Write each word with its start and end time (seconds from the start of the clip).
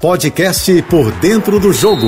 Podcast 0.00 0.80
Por 0.82 1.10
Dentro 1.14 1.58
do 1.58 1.72
Jogo, 1.72 2.06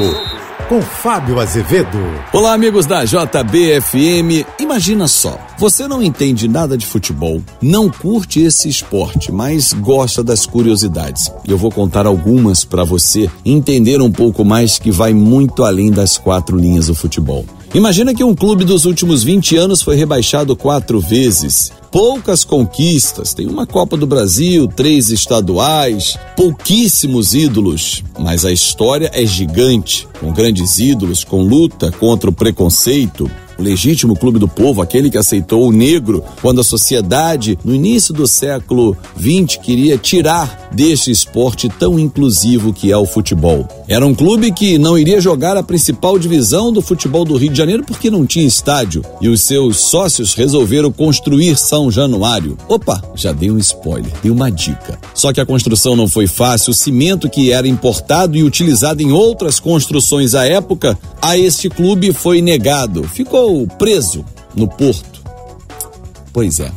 com 0.68 0.80
Fábio 0.80 1.40
Azevedo. 1.40 1.98
Olá, 2.32 2.52
amigos 2.52 2.86
da 2.86 3.04
JBFM. 3.04 4.46
Imagina 4.60 5.08
só, 5.08 5.36
você 5.58 5.88
não 5.88 6.00
entende 6.00 6.46
nada 6.46 6.78
de 6.78 6.86
futebol, 6.86 7.42
não 7.60 7.90
curte 7.90 8.38
esse 8.42 8.68
esporte, 8.68 9.32
mas 9.32 9.72
gosta 9.72 10.22
das 10.22 10.46
curiosidades. 10.46 11.32
E 11.44 11.50
eu 11.50 11.58
vou 11.58 11.72
contar 11.72 12.06
algumas 12.06 12.64
para 12.64 12.84
você 12.84 13.28
entender 13.44 14.00
um 14.00 14.12
pouco 14.12 14.44
mais 14.44 14.78
que 14.78 14.92
vai 14.92 15.12
muito 15.12 15.64
além 15.64 15.90
das 15.90 16.16
quatro 16.16 16.56
linhas 16.56 16.86
do 16.86 16.94
futebol. 16.94 17.44
Imagina 17.72 18.12
que 18.12 18.24
um 18.24 18.34
clube 18.34 18.64
dos 18.64 18.84
últimos 18.84 19.22
20 19.22 19.56
anos 19.56 19.80
foi 19.80 19.94
rebaixado 19.94 20.56
quatro 20.56 20.98
vezes. 20.98 21.70
Poucas 21.92 22.42
conquistas, 22.42 23.32
tem 23.32 23.46
uma 23.46 23.64
Copa 23.64 23.96
do 23.96 24.08
Brasil, 24.08 24.66
três 24.66 25.10
estaduais, 25.10 26.18
pouquíssimos 26.36 27.32
ídolos, 27.32 28.02
mas 28.18 28.44
a 28.44 28.50
história 28.50 29.08
é 29.14 29.24
gigante, 29.24 30.08
com 30.18 30.32
grandes 30.32 30.80
ídolos, 30.80 31.22
com 31.22 31.42
luta 31.42 31.92
contra 31.92 32.28
o 32.28 32.32
preconceito, 32.32 33.30
legítimo 33.60 34.16
clube 34.16 34.38
do 34.38 34.48
povo, 34.48 34.82
aquele 34.82 35.10
que 35.10 35.18
aceitou 35.18 35.68
o 35.68 35.72
negro 35.72 36.24
quando 36.40 36.60
a 36.60 36.64
sociedade, 36.64 37.58
no 37.64 37.74
início 37.74 38.12
do 38.12 38.26
século 38.26 38.96
XX, 39.18 39.56
queria 39.56 39.96
tirar 39.96 40.68
deste 40.72 41.10
esporte 41.10 41.68
tão 41.68 41.98
inclusivo 41.98 42.72
que 42.72 42.90
é 42.90 42.96
o 42.96 43.06
futebol. 43.06 43.66
Era 43.88 44.06
um 44.06 44.14
clube 44.14 44.52
que 44.52 44.78
não 44.78 44.96
iria 44.96 45.20
jogar 45.20 45.56
a 45.56 45.62
principal 45.62 46.18
divisão 46.18 46.72
do 46.72 46.80
futebol 46.80 47.24
do 47.24 47.36
Rio 47.36 47.50
de 47.50 47.58
Janeiro 47.58 47.84
porque 47.84 48.10
não 48.10 48.26
tinha 48.26 48.46
estádio 48.46 49.04
e 49.20 49.28
os 49.28 49.40
seus 49.42 49.80
sócios 49.80 50.34
resolveram 50.34 50.92
construir 50.92 51.56
São 51.56 51.90
Januário. 51.90 52.56
Opa, 52.68 53.02
já 53.14 53.32
dei 53.32 53.50
um 53.50 53.58
spoiler, 53.58 54.12
dei 54.22 54.30
uma 54.30 54.50
dica. 54.50 54.98
Só 55.14 55.32
que 55.32 55.40
a 55.40 55.46
construção 55.46 55.96
não 55.96 56.08
foi 56.08 56.26
fácil, 56.26 56.70
o 56.70 56.74
cimento 56.74 57.28
que 57.28 57.52
era 57.52 57.66
importado 57.66 58.36
e 58.36 58.42
utilizado 58.42 59.02
em 59.02 59.12
outras 59.12 59.58
construções 59.58 60.34
à 60.34 60.46
época, 60.46 60.98
a 61.20 61.36
este 61.36 61.68
clube 61.68 62.12
foi 62.12 62.40
negado. 62.40 63.02
Ficou 63.04 63.49
ficou 63.50 63.66
preso 63.66 64.24
no 64.54 64.68
porto. 64.68 65.20
Pois 66.32 66.60
é, 66.60 66.70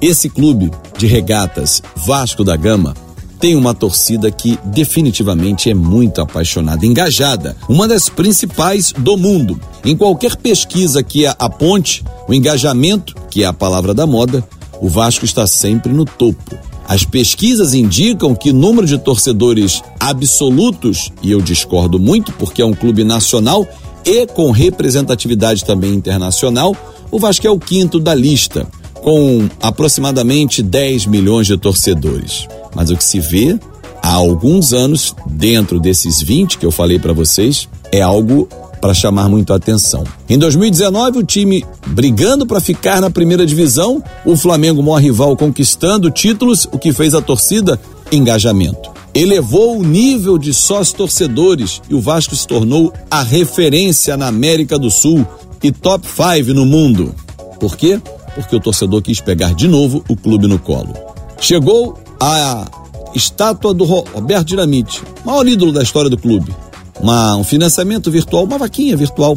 esse 0.00 0.30
clube 0.30 0.70
de 0.96 1.06
regatas 1.06 1.82
Vasco 1.94 2.42
da 2.42 2.56
Gama 2.56 2.94
tem 3.38 3.54
uma 3.54 3.74
torcida 3.74 4.30
que 4.30 4.58
definitivamente 4.64 5.70
é 5.70 5.74
muito 5.74 6.20
apaixonada, 6.20 6.84
engajada, 6.84 7.56
uma 7.68 7.86
das 7.86 8.08
principais 8.08 8.92
do 8.92 9.16
mundo. 9.16 9.60
Em 9.84 9.96
qualquer 9.96 10.34
pesquisa 10.36 11.02
que 11.02 11.26
aponte 11.26 12.02
o 12.26 12.34
engajamento, 12.34 13.14
que 13.30 13.44
é 13.44 13.46
a 13.46 13.52
palavra 13.52 13.94
da 13.94 14.06
moda, 14.06 14.42
o 14.80 14.88
Vasco 14.88 15.24
está 15.24 15.46
sempre 15.46 15.92
no 15.92 16.04
topo. 16.04 16.56
As 16.88 17.04
pesquisas 17.04 17.74
indicam 17.74 18.34
que 18.34 18.50
o 18.50 18.54
número 18.54 18.86
de 18.86 18.98
torcedores 18.98 19.82
absolutos, 20.00 21.12
e 21.22 21.30
eu 21.30 21.40
discordo 21.40 21.98
muito 21.98 22.32
porque 22.32 22.62
é 22.62 22.64
um 22.64 22.74
clube 22.74 23.04
nacional, 23.04 23.68
e 24.04 24.26
com 24.26 24.50
representatividade 24.50 25.64
também 25.64 25.94
internacional, 25.94 26.74
o 27.10 27.18
Vasco 27.18 27.46
é 27.46 27.50
o 27.50 27.58
quinto 27.58 27.98
da 27.98 28.14
lista, 28.14 28.66
com 28.94 29.48
aproximadamente 29.62 30.62
10 30.62 31.06
milhões 31.06 31.46
de 31.46 31.56
torcedores. 31.56 32.46
Mas 32.74 32.90
o 32.90 32.96
que 32.96 33.04
se 33.04 33.20
vê 33.20 33.58
há 34.02 34.12
alguns 34.12 34.72
anos, 34.72 35.14
dentro 35.26 35.80
desses 35.80 36.20
20 36.22 36.58
que 36.58 36.66
eu 36.66 36.70
falei 36.70 36.98
para 36.98 37.12
vocês, 37.12 37.68
é 37.90 38.02
algo 38.02 38.48
para 38.80 38.94
chamar 38.94 39.28
muito 39.28 39.52
a 39.52 39.56
atenção. 39.56 40.04
Em 40.28 40.38
2019, 40.38 41.18
o 41.18 41.24
time 41.24 41.64
brigando 41.86 42.46
para 42.46 42.60
ficar 42.60 43.00
na 43.00 43.10
primeira 43.10 43.44
divisão, 43.44 44.02
o 44.24 44.36
Flamengo, 44.36 44.82
maior 44.82 45.00
rival, 45.00 45.36
conquistando 45.36 46.10
títulos, 46.10 46.68
o 46.70 46.78
que 46.78 46.92
fez 46.92 47.14
a 47.14 47.20
torcida 47.20 47.80
engajamento 48.12 48.97
elevou 49.18 49.78
o 49.78 49.82
nível 49.82 50.38
de 50.38 50.54
sócios 50.54 50.92
torcedores 50.92 51.82
e 51.90 51.94
o 51.94 52.00
Vasco 52.00 52.36
se 52.36 52.46
tornou 52.46 52.92
a 53.10 53.20
referência 53.20 54.16
na 54.16 54.28
América 54.28 54.78
do 54.78 54.92
Sul 54.92 55.26
e 55.60 55.72
top 55.72 56.06
5 56.06 56.54
no 56.54 56.64
mundo. 56.64 57.12
Por 57.58 57.76
quê? 57.76 58.00
Porque 58.36 58.54
o 58.54 58.60
torcedor 58.60 59.02
quis 59.02 59.20
pegar 59.20 59.54
de 59.54 59.66
novo 59.66 60.04
o 60.08 60.14
clube 60.14 60.46
no 60.46 60.56
colo. 60.56 60.94
Chegou 61.40 61.98
a 62.20 62.64
estátua 63.12 63.74
do 63.74 63.84
Roberto 63.84 64.46
Dinamite, 64.46 65.02
maior 65.24 65.48
ídolo 65.48 65.72
da 65.72 65.82
história 65.82 66.08
do 66.08 66.16
clube. 66.16 66.54
Uma, 67.00 67.34
um 67.34 67.42
financiamento 67.42 68.12
virtual, 68.12 68.44
uma 68.44 68.58
vaquinha 68.58 68.96
virtual. 68.96 69.36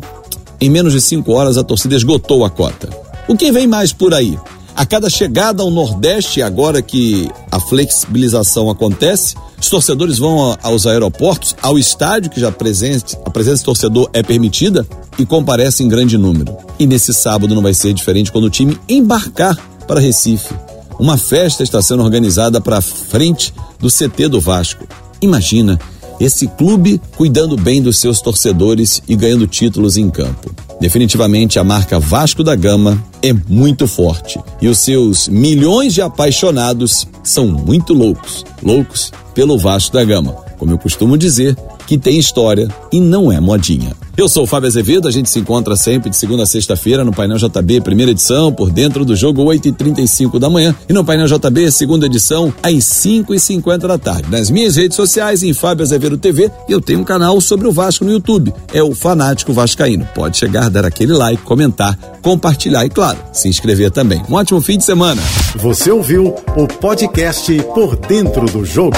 Em 0.59 0.69
menos 0.69 0.94
de 0.94 1.02
cinco 1.02 1.31
horas 1.31 1.58
a 1.58 1.63
torcida 1.63 1.96
esgotou 1.96 2.46
a 2.46 2.52
cota. 2.52 2.88
O 3.28 3.36
que 3.36 3.52
vem 3.52 3.66
mais 3.66 3.92
por 3.92 4.13
aí? 4.13 4.38
A 4.76 4.86
cada 4.86 5.09
chegada 5.09 5.62
ao 5.62 5.70
Nordeste, 5.70 6.42
agora 6.42 6.82
que 6.82 7.30
a 7.52 7.59
flexibilização 7.59 8.70
acontece, 8.70 9.36
os 9.59 9.70
torcedores 9.70 10.18
vão 10.18 10.58
aos 10.64 10.88
aeroportos, 10.88 11.56
ao 11.62 11.78
estádio, 11.78 12.32
que 12.32 12.40
já 12.40 12.52
presente, 12.52 13.18
a 13.26 13.30
presença 13.30 13.58
de 13.58 13.66
torcedor 13.66 14.10
é 14.14 14.24
permitida, 14.24 14.88
e 15.20 15.26
comparecem 15.26 15.86
em 15.86 15.90
grande 15.90 16.18
número. 16.18 16.56
E 16.80 16.88
nesse 16.88 17.14
sábado 17.14 17.54
não 17.54 17.62
vai 17.62 17.74
ser 17.74 17.94
diferente 17.94 18.31
quando 18.31 18.46
o 18.46 18.50
time 18.50 18.80
embarcar 18.88 19.58
para 19.88 20.00
Recife. 20.00 20.54
Uma 21.00 21.18
festa 21.18 21.64
está 21.64 21.81
sendo 21.81 22.04
organizada 22.04 22.62
para 22.62 22.81
frente 22.81 23.54
do 23.80 23.90
CT 23.90 24.30
do 24.30 24.40
Vasco. 24.40 24.88
Imagina 25.22 25.80
esse 26.20 26.48
clube 26.48 27.02
cuidando 27.18 27.58
bem 27.58 27.81
dos 27.81 27.98
seus 27.98 28.22
torcedores 28.22 29.02
e 29.08 29.16
ganhando 29.16 29.48
títulos 29.48 29.98
em 29.98 30.10
campo. 30.10 30.54
Definitivamente 30.81 31.59
a 31.59 31.64
marca 31.64 32.00
Vasco 32.00 32.44
da 32.44 32.56
Gama 32.56 33.02
é 33.22 33.31
muito 33.31 33.88
forte 33.88 34.40
e 34.59 34.68
os 34.68 34.80
seus 34.80 35.28
milhões 35.28 35.94
de 35.94 36.02
apaixonados 36.02 37.08
são 37.24 37.47
muito 37.47 37.94
loucos, 37.94 38.44
loucos 38.64 39.14
pelo 39.36 39.59
Vasco 39.59 39.94
da 39.94 40.03
Gama. 40.03 40.34
Como 40.58 40.72
eu 40.72 40.80
costumo 40.80 41.19
dizer, 41.19 41.56
que 41.88 41.97
tem 41.97 42.18
história 42.18 42.68
e 42.92 43.00
não 43.00 43.31
é 43.31 43.40
modinha. 43.40 43.96
Eu 44.18 44.28
sou 44.28 44.44
o 44.44 44.47
Fábio 44.47 44.68
Azevedo, 44.68 45.08
a 45.08 45.12
gente 45.12 45.30
se 45.30 45.40
encontra 45.40 45.75
sempre 45.75 46.09
de 46.09 46.18
segunda 46.18 46.44
a 46.44 46.46
sexta-feira 46.46 47.03
no 47.03 47.14
Painel 47.14 47.38
JB, 47.38 47.81
primeira 47.81 48.12
edição, 48.12 48.52
por 48.52 48.69
dentro 48.69 49.06
do 49.06 49.16
jogo 49.16 49.44
8h35 49.46 50.38
da 50.38 50.50
manhã, 50.50 50.75
e 50.88 50.94
no 50.94 51.03
Painel 51.03 51.28
JB, 51.28 51.72
segunda 51.72 52.06
edição, 52.06 52.53
às 52.62 52.74
5h50 52.74 53.80
da 53.80 53.97
tarde. 53.97 54.30
Nas 54.30 54.50
minhas 54.50 54.75
redes 54.75 54.96
sociais, 54.96 55.44
em 55.44 55.53
Fábio 55.53 55.84
Azevedo 55.84 56.18
TV, 56.18 56.52
eu 56.68 56.81
tenho 56.81 57.00
um 57.00 57.03
canal 57.03 57.40
sobre 57.40 57.68
o 57.68 57.72
Vasco 57.72 58.03
no 58.03 58.12
YouTube. 58.12 58.53
É 58.74 58.84
o 58.84 58.94
Fanático 58.94 59.53
Vascaíno. 59.53 60.08
Pode 60.13 60.38
chegar, 60.38 60.69
dar 60.69 60.86
aquele 60.86 61.13
like, 61.13 61.42
comentar, 61.44 61.98
compartilhar 62.22 62.86
e, 62.86 62.90
claro, 62.90 63.18
se 63.31 63.48
inscrever 63.48 63.92
também. 63.92 64.22
Um 64.30 64.34
ótimo 64.34 64.62
fim 64.62 64.78
de 64.78 64.84
semana. 64.84 65.22
Você 65.56 65.90
ouviu 65.90 66.36
o 66.56 66.68
podcast 66.68 67.52
Por 67.74 67.96
Dentro 67.96 68.46
do 68.46 68.66
Jogo. 68.66 68.98